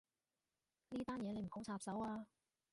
[0.89, 2.25] 呢單嘢你唔好插手啊